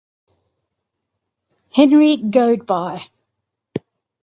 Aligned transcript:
Henry 1.75 2.17
Goadby. 2.17 3.07